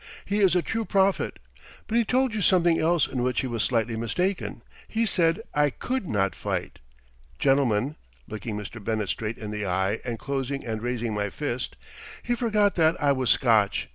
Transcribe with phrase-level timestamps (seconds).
[0.25, 1.37] He is a true prophet.
[1.85, 4.63] But he told you something else in which he was slightly mistaken.
[4.87, 6.79] He said I could not fight.
[7.37, 8.83] Gentlemen," looking Mr.
[8.83, 11.75] Bennett straight in the eye and closing and raising my fist,
[12.23, 13.89] "he forgot that I was Scotch.